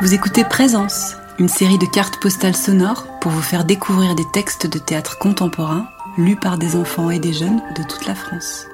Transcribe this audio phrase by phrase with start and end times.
[0.00, 4.66] Vous écoutez Présence, une série de cartes postales sonores pour vous faire découvrir des textes
[4.66, 5.86] de théâtre contemporain
[6.18, 8.66] lus par des enfants et des jeunes de toute la France.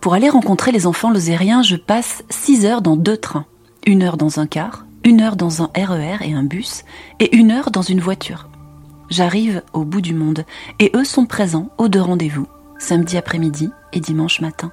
[0.00, 3.46] Pour aller rencontrer les enfants lozériens, je passe 6 heures dans deux trains.
[3.86, 6.84] Une heure dans un car, une heure dans un RER et un bus,
[7.20, 8.48] et une heure dans une voiture.
[9.10, 10.44] J'arrive au bout du monde,
[10.78, 12.46] et eux sont présents aux deux rendez-vous,
[12.78, 14.72] samedi après-midi et dimanche matin.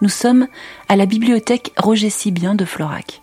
[0.00, 0.46] Nous sommes
[0.88, 3.22] à la bibliothèque Roger Sibien de Florac.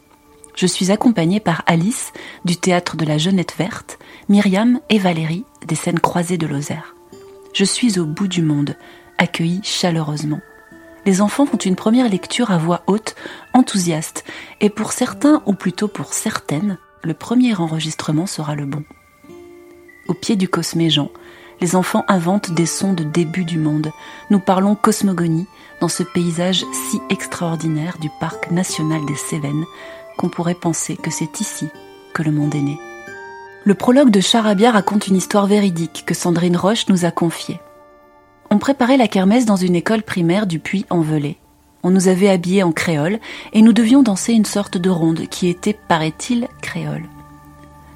[0.55, 2.13] Je suis accompagnée par Alice
[2.45, 6.95] du théâtre de la Jeunette Verte, Myriam et Valérie des scènes croisées de Lozère.
[7.53, 8.75] Je suis au bout du monde,
[9.17, 10.41] accueillie chaleureusement
[11.05, 13.15] les enfants font une première lecture à voix haute,
[13.53, 14.23] enthousiaste,
[14.61, 18.83] et pour certains, ou plutôt pour certaines, le premier enregistrement sera le bon.
[20.07, 21.09] Au pied du cosméjean,
[21.63, 23.93] les enfants inventent des sons de début du monde.
[24.29, 25.47] Nous parlons cosmogonie
[25.79, 29.63] dans ce paysage si extraordinaire du parc national des Cévennes
[30.17, 31.69] qu'on pourrait penser que c'est ici
[32.13, 32.77] que le monde est né.
[33.63, 37.61] Le prologue de Charabia raconte une histoire véridique que Sandrine Roche nous a confiée.
[38.49, 41.37] On préparait la kermesse dans une école primaire du Puy-en-Velay.
[41.81, 43.19] On nous avait habillés en créole
[43.53, 47.05] et nous devions danser une sorte de ronde qui était, paraît-il, créole.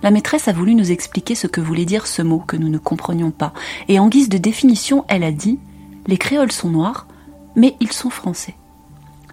[0.03, 2.77] La maîtresse a voulu nous expliquer ce que voulait dire ce mot que nous ne
[2.77, 3.53] comprenions pas,
[3.87, 5.59] et en guise de définition, elle a dit
[6.05, 7.07] Les créoles sont noirs,
[7.55, 8.55] mais ils sont français.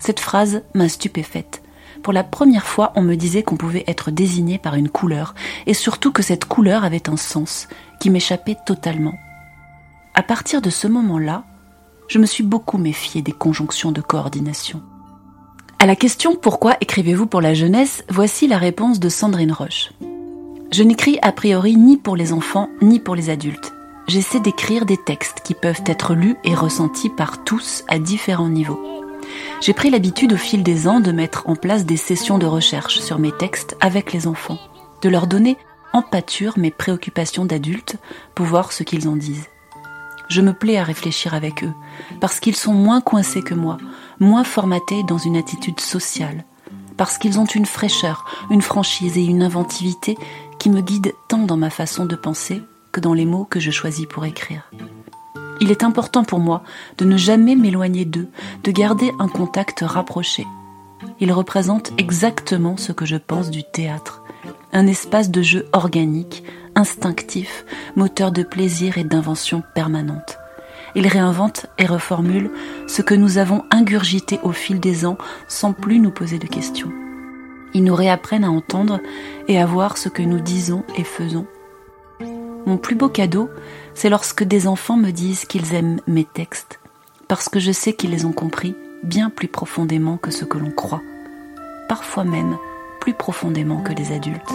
[0.01, 1.63] Cette phrase m'a stupéfaite.
[2.03, 5.35] Pour la première fois, on me disait qu'on pouvait être désigné par une couleur,
[5.67, 7.69] et surtout que cette couleur avait un sens
[8.01, 9.15] qui m'échappait totalement.
[10.15, 11.45] À partir de ce moment-là,
[12.09, 14.83] je me suis beaucoup méfiée des conjonctions de coordination.
[15.79, 19.91] À la question pourquoi écrivez-vous pour la jeunesse, voici la réponse de Sandrine Roche.
[20.77, 23.73] Je n'écris a priori ni pour les enfants ni pour les adultes.
[24.09, 28.81] J'essaie d'écrire des textes qui peuvent être lus et ressentis par tous à différents niveaux.
[29.61, 32.99] J'ai pris l'habitude au fil des ans de mettre en place des sessions de recherche
[32.99, 34.59] sur mes textes avec les enfants,
[35.03, 35.57] de leur donner
[35.93, 37.95] en pâture mes préoccupations d'adultes
[38.35, 39.47] pour voir ce qu'ils en disent.
[40.29, 41.73] Je me plais à réfléchir avec eux,
[42.21, 43.77] parce qu'ils sont moins coincés que moi,
[44.19, 46.45] moins formatés dans une attitude sociale,
[46.97, 50.17] parce qu'ils ont une fraîcheur, une franchise et une inventivité
[50.65, 53.71] qui me guident tant dans ma façon de penser que dans les mots que je
[53.71, 54.71] choisis pour écrire.
[55.61, 56.63] Il est important pour moi
[56.97, 58.31] de ne jamais m'éloigner d'eux,
[58.63, 60.47] de garder un contact rapproché.
[61.21, 64.23] Ils représentent exactement ce que je pense du théâtre,
[64.73, 70.39] un espace de jeu organique, instinctif, moteur de plaisir et d'invention permanente.
[70.95, 72.51] Il réinvente et reformule
[72.87, 76.91] ce que nous avons ingurgité au fil des ans sans plus nous poser de questions.
[77.75, 79.01] Ils nous réapprennent à entendre
[79.49, 81.47] et à voir ce que nous disons et faisons.
[82.67, 83.51] Mon plus beau cadeau,
[83.95, 86.81] c'est lorsque des enfants me disent qu'ils aiment mes textes,
[87.29, 90.71] parce que je sais qu'ils les ont compris bien plus profondément que ce que l'on
[90.71, 91.03] croit,
[91.89, 92.57] parfois même
[93.01, 94.55] plus profondément que les adultes.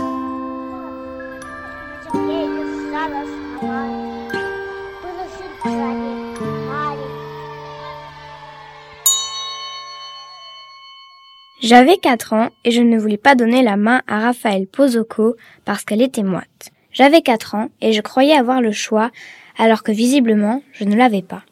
[11.70, 15.36] J'avais 4 ans et je ne voulais pas donner la main à Raphaël Pozoco
[15.66, 16.72] parce qu'elle était moite.
[16.92, 19.12] J'avais 4 ans et je croyais avoir le choix
[19.56, 21.44] alors que visiblement je ne l'avais pas.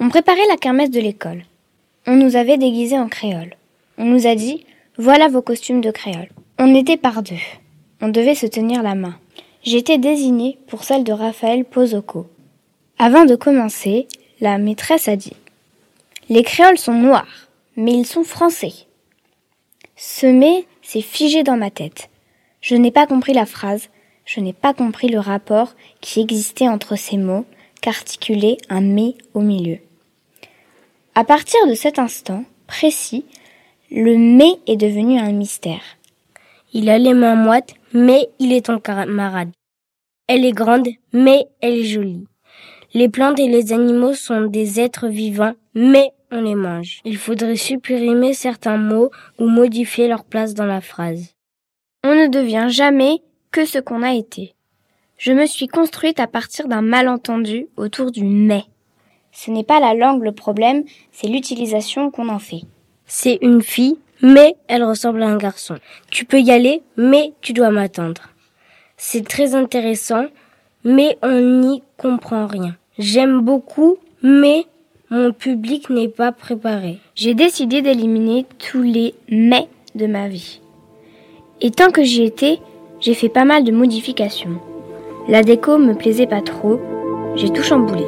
[0.00, 1.44] On préparait la kermesse de l'école.
[2.06, 3.56] On nous avait déguisés en créole.
[3.96, 4.66] On nous a dit
[4.98, 6.28] voilà vos costumes de créole.
[6.58, 7.46] On était par deux.
[8.02, 9.14] On devait se tenir la main.
[9.62, 12.26] J'étais désignée pour celle de Raphaël Pozoco.
[12.98, 14.08] Avant de commencer,
[14.42, 15.36] la maîtresse a dit
[16.28, 18.74] Les créoles sont noirs, mais ils sont français.
[19.96, 22.08] Ce mais s'est figé dans ma tête.
[22.60, 23.88] Je n'ai pas compris la phrase,
[24.24, 27.44] je n'ai pas compris le rapport qui existait entre ces mots,
[27.80, 29.78] qu'articulait un mais au milieu.
[31.14, 33.26] À partir de cet instant précis,
[33.90, 35.82] le mais est devenu un mystère.
[36.72, 39.50] Il a les mains moites, mais il est ton camarade.
[40.26, 42.26] Elle est grande, mais elle est jolie.
[42.94, 47.00] Les plantes et les animaux sont des êtres vivants, mais on les mange.
[47.04, 51.34] Il faudrait supprimer certains mots ou modifier leur place dans la phrase.
[52.02, 54.54] On ne devient jamais que ce qu'on a été.
[55.18, 58.64] Je me suis construite à partir d'un malentendu autour du mais.
[59.30, 62.62] Ce n'est pas la langue le problème, c'est l'utilisation qu'on en fait.
[63.06, 65.76] C'est une fille, mais elle ressemble à un garçon.
[66.10, 68.30] Tu peux y aller, mais tu dois m'attendre.
[68.96, 70.26] C'est très intéressant,
[70.84, 72.76] mais on n'y comprend rien.
[72.98, 74.66] J'aime beaucoup, mais
[75.14, 76.98] mon public n'est pas préparé.
[77.16, 80.62] J'ai décidé d'éliminer tous les mais de ma vie.
[81.60, 82.60] Et tant que j'y étais,
[82.98, 84.58] j'ai fait pas mal de modifications.
[85.28, 86.80] La déco me plaisait pas trop,
[87.36, 88.06] j'ai tout chamboulé.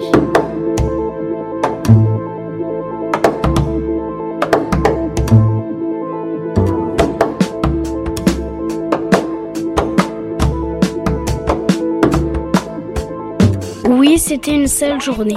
[13.90, 15.36] Oui, c'était une seule journée.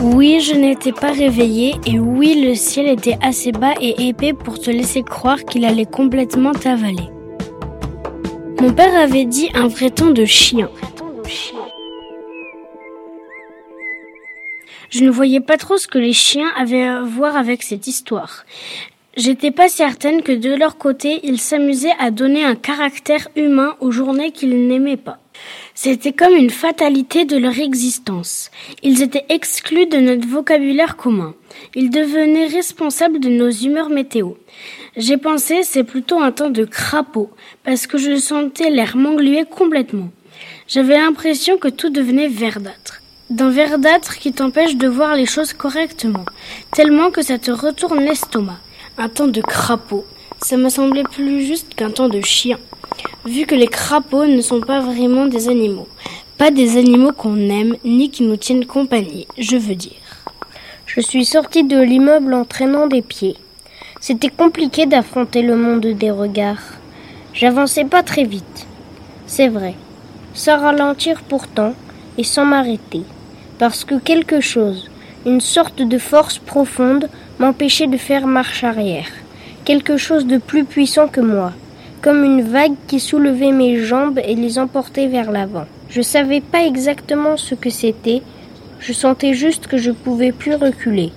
[0.00, 4.60] Oui, je n'étais pas réveillée et oui, le ciel était assez bas et épais pour
[4.60, 7.08] te laisser croire qu'il allait complètement t'avaler.
[8.60, 10.70] Mon père avait dit un vrai temps de chien.
[14.90, 18.44] Je ne voyais pas trop ce que les chiens avaient à voir avec cette histoire.
[19.16, 23.90] J'étais pas certaine que de leur côté, ils s'amusaient à donner un caractère humain aux
[23.90, 25.18] journées qu'ils n'aimaient pas.
[25.74, 28.50] C'était comme une fatalité de leur existence.
[28.82, 31.34] Ils étaient exclus de notre vocabulaire commun.
[31.76, 34.32] Ils devenaient responsables de nos humeurs météo.
[34.96, 37.30] J'ai pensé c'est plutôt un temps de crapaud,
[37.62, 40.10] parce que je sentais l'air m'engluer complètement.
[40.66, 43.00] J'avais l'impression que tout devenait verdâtre.
[43.30, 46.24] D'un verdâtre qui t'empêche de voir les choses correctement,
[46.72, 48.58] tellement que ça te retourne l'estomac.
[48.96, 50.04] Un temps de crapaud,
[50.42, 52.58] ça me semblait plus juste qu'un temps de chien
[53.24, 55.88] vu que les crapauds ne sont pas vraiment des animaux.
[56.38, 59.92] Pas des animaux qu'on aime ni qui nous tiennent compagnie, je veux dire.
[60.86, 63.36] Je suis sortie de l'immeuble en traînant des pieds.
[64.00, 66.62] C'était compliqué d'affronter le monde des regards.
[67.34, 68.66] J'avançais pas très vite.
[69.26, 69.74] C'est vrai.
[70.34, 71.74] Sans ralentir pourtant
[72.16, 73.02] et sans m'arrêter.
[73.58, 74.88] Parce que quelque chose,
[75.26, 77.08] une sorte de force profonde,
[77.38, 79.08] m'empêchait de faire marche arrière.
[79.64, 81.52] Quelque chose de plus puissant que moi
[82.00, 85.66] comme une vague qui soulevait mes jambes et les emportait vers l'avant.
[85.88, 88.22] Je savais pas exactement ce que c'était,
[88.80, 91.12] je sentais juste que je pouvais plus reculer.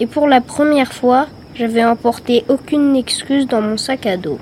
[0.00, 4.38] Et pour la première fois, j'avais emporté aucune excuse dans mon sac à dos.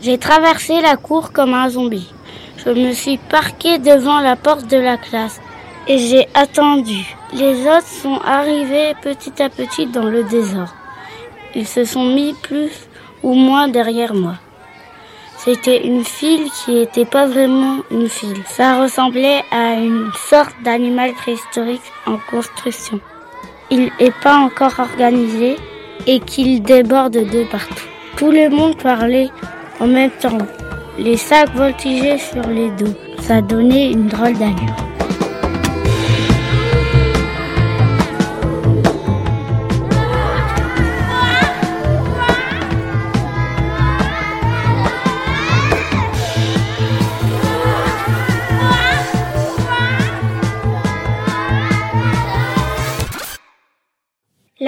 [0.00, 2.12] J'ai traversé la cour comme un zombie.
[2.64, 5.40] Je me suis parqué devant la porte de la classe
[5.88, 7.16] et j'ai attendu.
[7.32, 10.74] Les autres sont arrivés petit à petit dans le désordre.
[11.54, 12.70] Ils se sont mis plus
[13.22, 14.34] ou moins derrière moi.
[15.44, 18.42] C'était une file qui n'était pas vraiment une file.
[18.48, 23.00] Ça ressemblait à une sorte d'animal préhistorique en construction.
[23.70, 25.56] Il n'est pas encore organisé
[26.08, 27.86] et qu'il déborde de partout.
[28.16, 29.30] Tout le monde parlait
[29.78, 30.38] en même temps.
[30.98, 32.94] Les sacs voltigeaient sur les dos.
[33.20, 34.87] Ça donnait une drôle d'allure.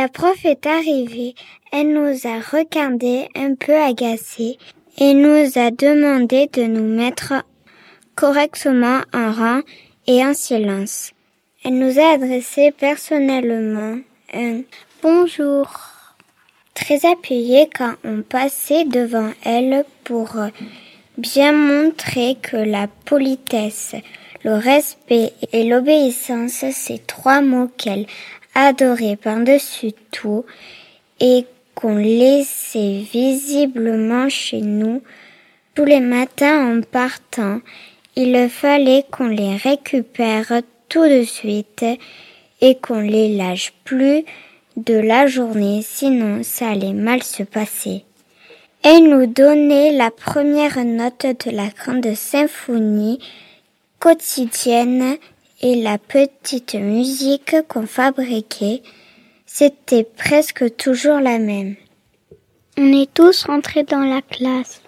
[0.00, 1.34] La prof est arrivée,
[1.72, 4.56] elle nous a regardé un peu agacés
[4.96, 7.34] et nous a demandé de nous mettre
[8.14, 9.60] correctement en rang
[10.06, 11.10] et en silence.
[11.62, 13.98] Elle nous a adressé personnellement
[14.32, 14.62] un
[15.02, 15.68] bonjour
[16.72, 20.34] très appuyé quand on passait devant elle pour
[21.18, 23.96] bien montrer que la politesse,
[24.44, 28.06] le respect et l'obéissance, ces trois mots qu'elle
[28.54, 30.44] adoré par-dessus tout
[31.20, 35.02] et qu'on laissait visiblement chez nous
[35.74, 37.60] tous les matins en partant,
[38.16, 41.84] il fallait qu'on les récupère tout de suite
[42.60, 44.24] et qu'on les lâche plus
[44.76, 48.04] de la journée, sinon ça allait mal se passer.
[48.82, 53.20] Elle nous donnait la première note de la grande symphonie
[53.98, 55.16] quotidienne
[55.60, 58.82] et la petite musique qu'on fabriquait,
[59.46, 61.76] c'était presque toujours la même.
[62.78, 64.80] On est tous rentrés dans la classe.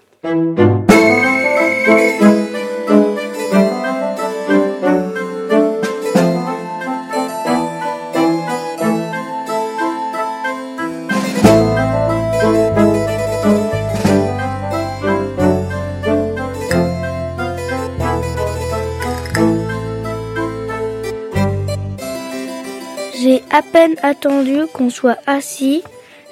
[23.50, 25.82] À peine attendu qu'on soit assis,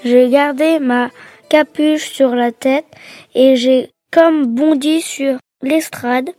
[0.04, 1.11] j'ai gardé ma
[1.49, 2.87] capuche sur la tête
[3.35, 6.30] et j'ai comme bondi sur l'estrade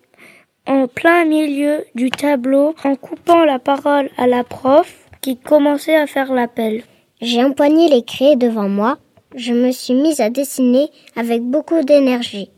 [0.67, 6.07] en plein milieu du tableau en coupant la parole à la prof qui commençait à
[6.07, 6.83] faire l'appel.
[7.21, 8.97] J'ai empoigné les crayons devant moi.
[9.35, 12.49] Je me suis mise à dessiner avec beaucoup d'énergie.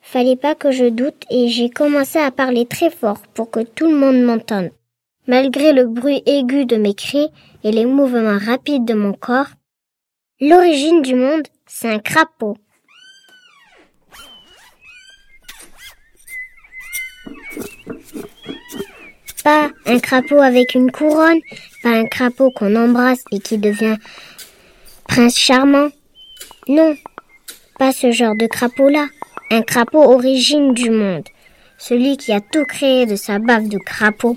[0.00, 3.86] Fallait pas que je doute et j'ai commencé à parler très fort pour que tout
[3.86, 4.70] le monde m'entende.
[5.28, 7.28] Malgré le bruit aigu de mes cris
[7.64, 9.50] et les mouvements rapides de mon corps,
[10.40, 12.56] l'origine du monde, c'est un crapaud.
[19.42, 21.40] Pas un crapaud avec une couronne,
[21.82, 23.96] pas un crapaud qu'on embrasse et qui devient
[25.08, 25.88] prince charmant.
[26.68, 26.96] Non,
[27.78, 29.06] pas ce genre de crapaud-là.
[29.50, 31.24] Un crapaud origine du monde.
[31.78, 34.36] Celui qui a tout créé de sa bave de crapaud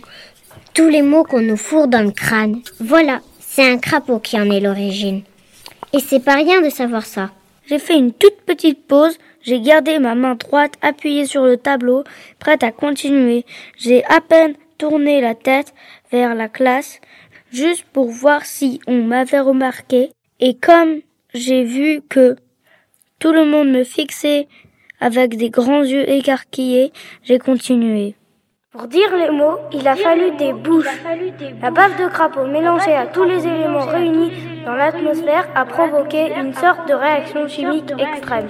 [0.74, 2.62] Tous les mots qu'on nous fourre dans le crâne.
[2.80, 5.24] Voilà, c'est un crapaud qui en est l'origine.
[5.94, 7.32] Et c'est pas rien de savoir ça.
[7.66, 12.04] J'ai fait une toute petite pause, j'ai gardé ma main droite appuyée sur le tableau,
[12.40, 13.46] prête à continuer.
[13.78, 15.74] J'ai à peine tourné la tête
[16.12, 17.00] vers la classe,
[17.52, 20.12] juste pour voir si on m'avait remarqué.
[20.40, 21.02] Et comme
[21.34, 22.38] j'ai vu que
[23.20, 24.48] tout le monde me fixait
[25.00, 26.92] avec des grands yeux écarquillés,
[27.24, 28.16] j'ai continué.
[28.72, 30.86] Pour dire les mots, il a fallu des bouches.
[31.60, 34.32] La bave de crapaud mélangée à tous les éléments réunis
[34.70, 38.48] dans l'atmosphère a provoqué une sorte de réaction chimique extrême.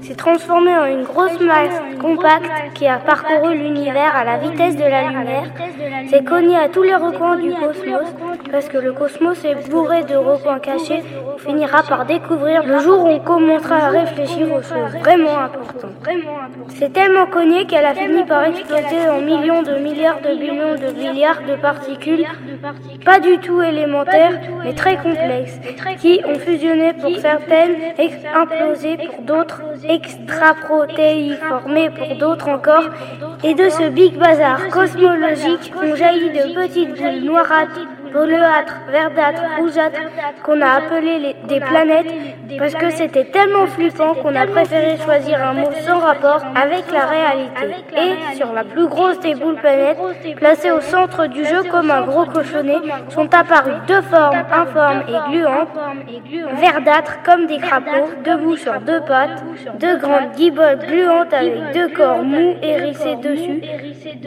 [0.00, 4.84] S'est transformé en une grosse masse compacte qui a parcouru l'univers à la vitesse de
[4.84, 5.50] la lumière,
[6.08, 8.06] s'est cogné à tous les recoins du cosmos,
[8.52, 9.44] parce que le cosmos.
[9.44, 11.02] est bourré de recoins cachés,
[11.38, 15.98] finira par découvrir le jour où on commencera à réfléchir aux choses vraiment importantes.
[16.68, 20.90] C'est tellement cogné qu'elle a fini par exploser en millions de milliards de billions de
[20.92, 22.24] milliards de particules,
[23.04, 25.58] pas du tout élémentaires, mais très complexes,
[26.00, 27.76] qui ont fusionné pour certaines,
[28.34, 32.88] implosé pour d'autres, extraprotéiformées pour d'autres encore,
[33.44, 40.00] et de ce big bazar cosmologique ont jailli de petites bulles noirâtres bleuâtre, verdâtre, rougeâtre,
[40.42, 42.12] qu'on a appelé les, des planètes,
[42.58, 47.06] parce que c'était tellement flippant qu'on a préféré choisir un mot sans rapport avec la
[47.06, 47.66] réalité.
[47.96, 49.98] Et sur la plus grosse des boules planètes,
[50.36, 52.78] placée au centre du jeu comme un gros cochonnet,
[53.10, 55.68] sont apparues deux formes informes et gluantes,
[56.60, 59.42] verdâtres comme des crapauds, debout sur deux pattes,
[59.78, 63.62] deux grandes guiboles gluantes avec deux corps mous hérissés dessus,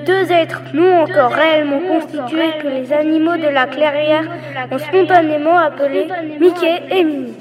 [0.06, 4.26] deux êtres non encore réellement constitués que les animaux de la clairière
[4.72, 6.08] ont spontanément appelé
[6.40, 7.34] Mickey et Minnie.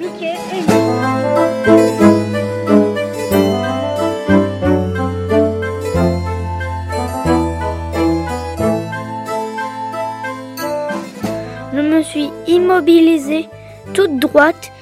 [11.74, 13.48] Je me suis immobilisée
[13.94, 14.72] toute droite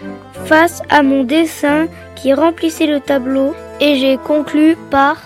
[0.45, 5.17] face à mon dessin qui remplissait le tableau et j'ai conclu par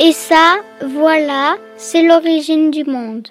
[0.00, 3.28] Et ça, voilà, c'est l'origine du monde.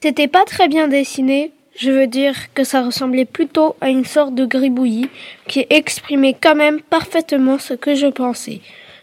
[0.00, 4.34] C'était pas très bien dessiné, je veux dire que ça ressemblait plutôt à une sorte
[4.34, 5.08] de gribouillis
[5.48, 8.60] qui exprimait quand même parfaitement ce que je pensais.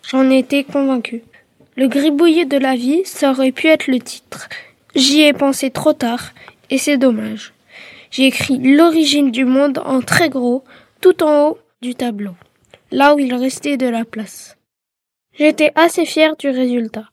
[0.09, 1.23] J'en étais convaincu.
[1.75, 4.49] Le gribouillis de la vie, ça aurait pu être le titre.
[4.95, 6.31] J'y ai pensé trop tard,
[6.69, 7.53] et c'est dommage.
[8.09, 10.63] J'ai écrit l'origine du monde en très gros,
[10.99, 12.35] tout en haut du tableau,
[12.91, 14.57] là où il restait de la place.
[15.33, 17.05] J'étais assez fier du résultat.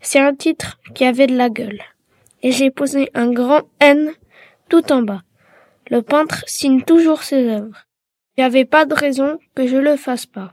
[0.00, 1.82] C'est un titre qui avait de la gueule.
[2.42, 4.12] Et j'ai posé un grand N
[4.68, 5.22] tout en bas.
[5.90, 7.86] Le peintre signe toujours ses œuvres.
[8.36, 10.52] Il n'y avait pas de raison que je le fasse pas.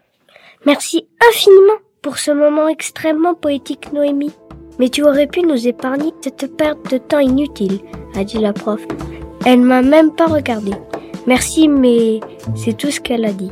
[0.66, 4.34] Merci infiniment pour ce moment extrêmement poétique, Noémie.
[4.80, 7.80] Mais tu aurais pu nous épargner cette perte de temps inutile,
[8.16, 8.82] a dit la prof.
[9.46, 10.72] Elle m'a même pas regardé.
[11.28, 12.20] Merci, mais
[12.56, 13.52] c'est tout ce qu'elle a dit.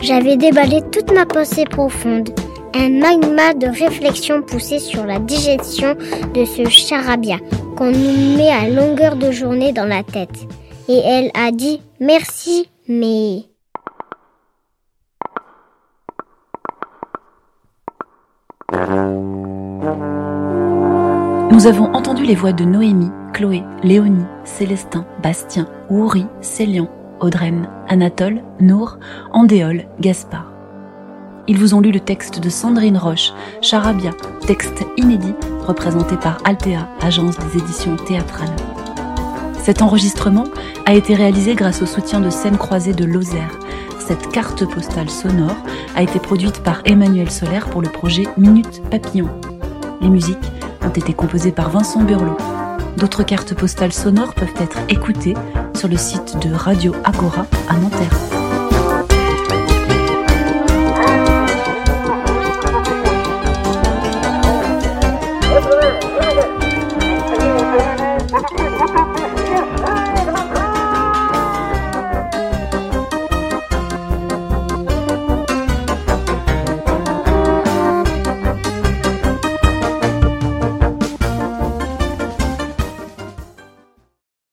[0.00, 2.30] J'avais déballé toute ma pensée profonde.
[2.74, 5.94] Un magma de réflexion poussé sur la digestion
[6.34, 7.36] de ce charabia
[7.76, 10.46] qu'on nous met à longueur de journée dans la tête.
[10.88, 13.44] Et elle a dit merci, mais...
[21.50, 26.88] Nous avons entendu les voix de Noémie, Chloé, Léonie, Célestin, Bastien, Ouri, Célian,
[27.20, 28.98] Audreyne, Anatole, Nour,
[29.32, 30.51] Andéol, Gaspard.
[31.48, 34.12] Ils vous ont lu le texte de Sandrine Roche, Charabia,
[34.46, 35.34] texte inédit
[35.66, 38.54] représenté par Altea, agence des éditions théâtrales.
[39.62, 40.44] Cet enregistrement
[40.86, 43.58] a été réalisé grâce au soutien de Scène Croisée de Lozère.
[43.98, 45.56] Cette carte postale sonore
[45.94, 49.28] a été produite par Emmanuel Solaire pour le projet Minute Papillon.
[50.00, 50.52] Les musiques
[50.84, 52.36] ont été composées par Vincent Burlot.
[52.96, 55.34] D'autres cartes postales sonores peuvent être écoutées
[55.74, 58.41] sur le site de Radio Agora à Nanterre.